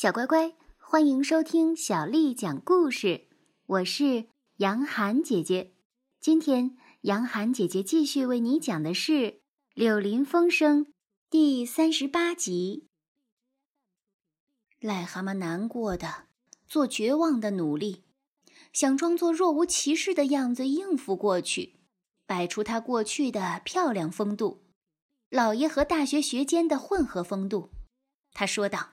[0.00, 3.28] 小乖乖，欢迎收听小丽讲故事。
[3.66, 5.74] 我是杨涵姐姐。
[6.18, 9.12] 今天，杨涵姐姐继续为你讲的是
[9.74, 10.86] 《柳林风声》
[11.28, 12.88] 第三十八集。
[14.80, 16.28] 癞蛤蟆难过的
[16.66, 18.04] 做绝望的努力，
[18.72, 21.74] 想装作若无其事的样子应付过去，
[22.24, 24.62] 摆出他过去的漂亮风度，
[25.28, 27.68] 老爷和大学学监的混合风度。
[28.32, 28.92] 他说道。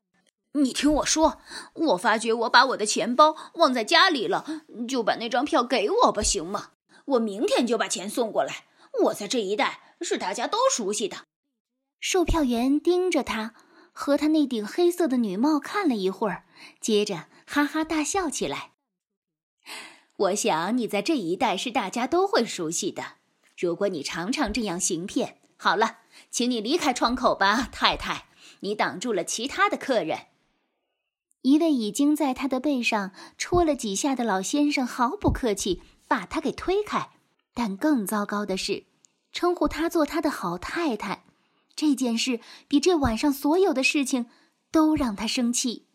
[0.63, 1.39] 你听我说，
[1.73, 6.71] 我发觉我把我的钱包忘在家里了，就把那张票给我吧，行吗？
[7.05, 8.65] 我明天就把钱送过来。
[9.03, 11.25] 我在这一带是大家都熟悉的。
[11.99, 13.53] 售票员盯着他
[13.91, 16.45] 和他那顶黑色的女帽看了一会儿，
[16.79, 18.71] 接着哈哈大笑起来。
[20.17, 23.03] 我想你在这一带是大家都会熟悉的。
[23.55, 25.99] 如果你常常这样行骗，好了，
[26.29, 28.25] 请你离开窗口吧，太太，
[28.61, 30.27] 你挡住了其他的客人。
[31.41, 37.11] 一位已经在他的背上戳了几下的老先生毫不客气，把他给推开。
[37.53, 38.85] 但更糟糕的是，
[39.31, 41.23] 称呼他做他的好太太，
[41.75, 44.27] 这件事比这晚上所有的事情
[44.71, 45.87] 都让他生气。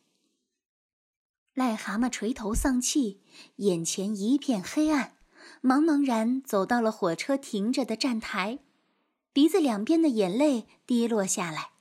[1.54, 3.20] 癞蛤蟆垂头丧气，
[3.56, 5.16] 眼前一片黑暗，
[5.62, 8.60] 茫茫然走到了火车停着的站台，
[9.34, 11.71] 鼻子两边的眼泪滴落下来。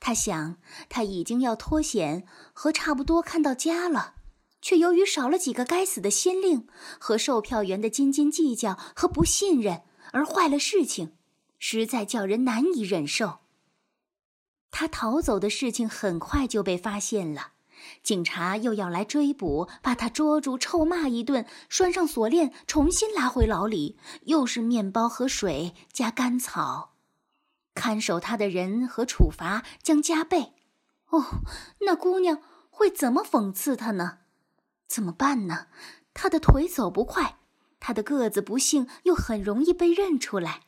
[0.00, 0.56] 他想，
[0.88, 4.14] 他已经要脱险和差不多看到家了，
[4.60, 6.66] 却由于少了几个该死的先令
[6.98, 11.12] 和售票员的斤斤计较和不信任而坏了事情，
[11.58, 13.40] 实在叫人难以忍受。
[14.70, 17.52] 他逃走的事情很快就被发现了，
[18.02, 26.91] 警察又要来追捕，把他捉住，臭骂一顿，拴上锁链，重新拉回牢里，又是面包和水加干草。
[27.74, 30.52] 看守他的人和处罚将加倍。
[31.10, 31.42] 哦，
[31.80, 34.18] 那姑娘会怎么讽刺他呢？
[34.86, 35.66] 怎么办呢？
[36.14, 37.38] 他的腿走不快，
[37.80, 40.62] 他的个子不幸又很容易被认出来。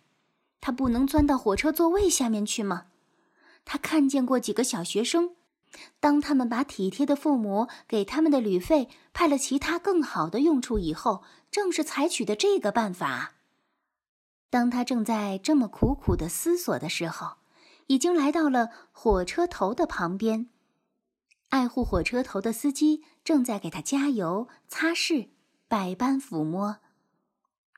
[0.61, 2.87] 他不能钻到火车座位下面去吗？
[3.67, 5.37] 他看见过几个小学生，
[6.01, 13.34] 当他们把体贴的父母给他们的旅费派了其他更好的用处以后，正是采取的这个办法。
[14.55, 17.39] 当他正在这么苦苦的思索的时候，
[17.89, 20.49] 已经来到了火车头的旁边。
[21.49, 25.31] 爱护火车头的司机正在给他加油、擦拭、
[25.67, 26.77] 百般抚摸。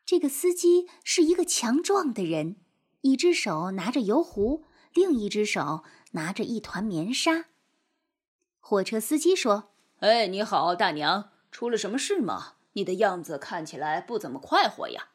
[0.05, 2.57] 这个司机是一个强壮的人，
[3.01, 7.47] 一只手拿着油壶，另一只手拿着一团棉纱。
[8.61, 9.71] 火车司机说
[10.01, 12.57] ：“哎，你好，大娘，出了什么事吗？
[12.75, 15.09] 你的样子看起来不怎么快活呀。”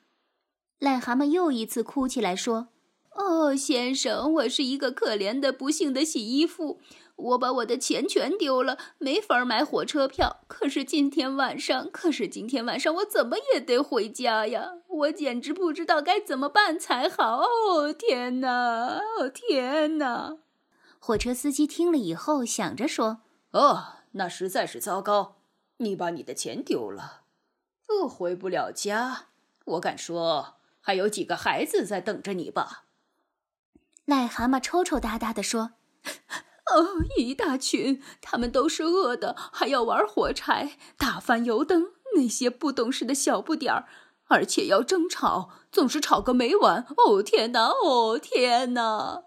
[0.81, 2.69] 癞蛤蟆又一次哭起来，说
[3.13, 6.81] ：“哦，先生，我是一个可怜的、不幸的洗衣服，
[7.15, 10.37] 我把我的钱全丢了，没法买火车票。
[10.47, 14.79] 可是今天晚上，可是今天晚上，我怎么也得回家呀！
[14.87, 17.43] 我简直不知道该怎么办才好。
[17.43, 18.99] 哦，天哪！
[19.19, 20.37] 哦，天哪！”
[20.97, 23.21] 火车司机听了以后，想着说
[23.53, 25.35] ：“哦，那实在是糟糕，
[25.77, 27.21] 你把你的钱丢了，
[27.87, 29.27] 哦，回不了家。
[29.65, 32.83] 我敢说。”还有几个孩子在等着你吧？
[34.07, 35.73] 癞蛤蟆抽抽搭搭地说
[36.73, 43.87] ：“哦，一大群，他们都是饿的，还要玩火柴、打翻油灯，那些不懂事的小不点儿，
[44.25, 46.87] 而且要争吵，总是吵个没完。
[46.97, 47.67] 哦天哪！
[47.67, 49.25] 哦天哪！”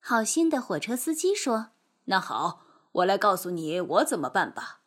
[0.00, 1.72] 好心的火车司机说
[2.06, 2.62] ：“那好，
[2.92, 4.80] 我来告诉你我怎么办吧。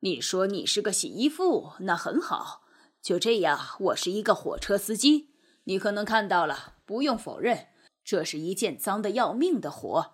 [0.00, 2.62] 你说你是个洗衣服，那很好。
[3.00, 5.30] 就这样，我是一个火车司机。”
[5.68, 7.66] 你可能看到了，不用否认，
[8.04, 10.12] 这是一件脏的要命的活，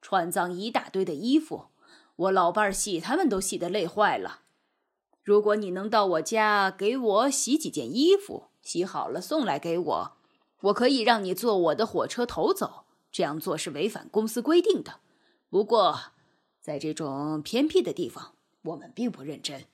[0.00, 1.66] 穿脏一大堆的衣服，
[2.14, 4.42] 我老伴儿洗他们都洗得累坏了。
[5.24, 10.12] 如果你能到我家给我洗几件衣服，洗好了送来给我，
[10.60, 12.84] 我可以让你坐我的火车头走。
[13.10, 15.00] 这样做是违反公司规定的。
[15.50, 15.98] 不过，
[16.60, 19.64] 在这种偏僻的地方，我们并不认真。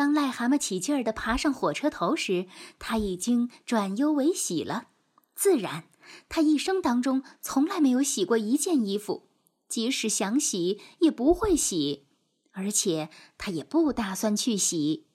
[0.00, 2.46] 当癞蛤蟆起劲儿地爬上火车头时，
[2.78, 4.86] 他已经转忧为喜了。
[5.34, 5.90] 自然，
[6.30, 9.28] 他一生当中从来没有洗过一件衣服，
[9.68, 12.06] 即使想洗也不会洗，
[12.52, 15.06] 而且他也不打算去洗。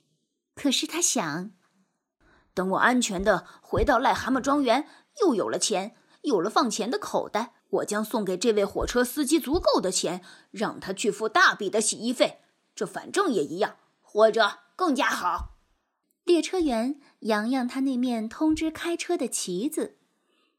[0.53, 1.49] 可是他想，
[2.53, 4.87] 等我安全地回到癞蛤蟆庄园，
[5.19, 10.21] 又有了钱，有了放钱的口袋，我将送给这位火车司机足够的钱，
[10.51, 12.41] 让他去付大笔的洗衣费。
[12.75, 14.59] 这反正也一样，或者。
[14.75, 15.57] 更加好。
[16.23, 19.97] 列车员扬扬他那面通知开车的旗子，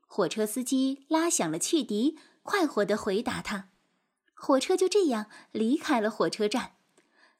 [0.06, 3.70] 火车司机拉响了汽笛，快活地回答他
[4.32, 6.72] ：“火车就这样离开了火车站。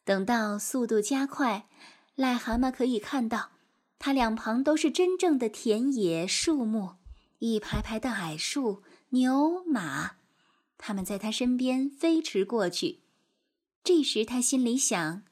[0.05, 1.69] 等到速度加快，
[2.17, 3.53] 癞蛤蟆可以看到，
[3.99, 6.97] 它两旁都是真正的田野树木，
[7.39, 10.17] 一排排的矮树、牛马，
[10.79, 13.03] 它们在它身边飞驰过去。
[13.85, 15.23] 这时，他心里想：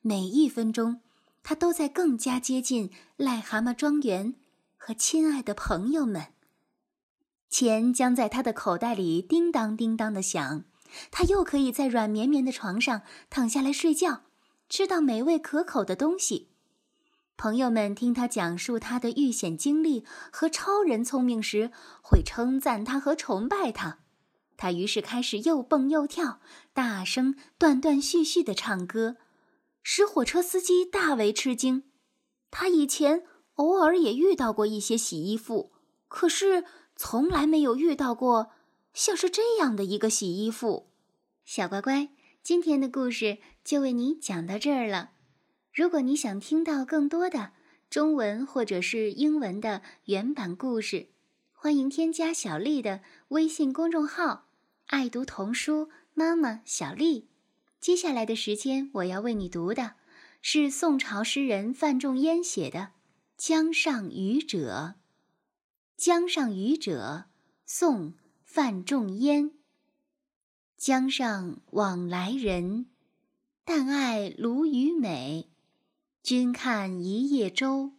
[0.00, 1.00] 每一分钟，
[1.42, 4.34] 他都在更加接近癞蛤蟆庄园
[4.76, 6.28] 和亲爱的朋友们。
[7.50, 10.64] 钱将在他的口袋里叮当叮当的响，
[11.10, 14.22] 他又可以在软绵绵的床上躺下来睡觉，
[14.68, 16.50] 吃到美味可口的东西。
[17.36, 21.70] 朋友们听他讲述他的遇险经历和超人聪明时，
[22.02, 23.98] 会称赞他和崇拜他。
[24.56, 26.40] 他于是开始又蹦又跳，
[26.72, 29.16] 大声断断续续的唱歌，
[29.90, 31.84] 使火车司机大为吃惊。
[32.50, 33.24] 他以前
[33.54, 35.72] 偶尔也遇到过一些洗衣服，
[36.08, 36.66] 可是。
[37.00, 38.50] 从来没有遇到过
[38.92, 40.90] 像是这样的一个洗衣服，
[41.44, 42.08] 小乖乖，
[42.42, 45.12] 今天的故事就为你讲到这儿了。
[45.72, 47.52] 如果你想听到更多的
[47.88, 51.10] 中文或者是英文的原版故事，
[51.52, 54.48] 欢迎添加小丽的微信公众号
[54.88, 57.28] “爱读童书妈妈小丽”。
[57.88, 59.94] 接下来的时间，我要为你读的
[60.42, 62.78] 是宋朝诗人范仲淹写的
[63.38, 64.96] 《江上渔者》。
[65.96, 67.30] 江上渔者，
[67.64, 68.10] 宋·
[68.44, 69.52] 范仲淹。
[70.76, 72.90] 江上往来人，
[73.64, 75.48] 但爱鲈鱼美。
[76.22, 77.92] 君看一叶舟，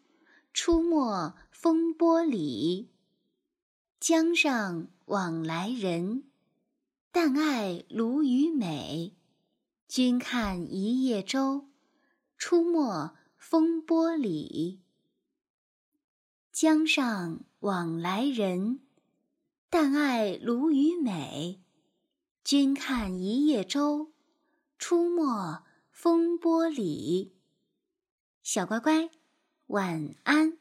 [0.53, 2.91] 出没风波里。
[3.99, 6.25] 江上往来人，
[7.11, 9.15] 但爱鲈鱼美。
[9.89, 11.67] 君看一叶舟，
[12.37, 14.83] 出没风波里。
[16.51, 17.43] 江上。
[17.61, 18.79] 往来人，
[19.69, 21.61] 但爱鲈鱼美。
[22.41, 24.13] 君看一叶舟，
[24.77, 27.35] 出没风波里。
[28.41, 29.09] 小乖乖，
[29.67, 30.58] 晚安。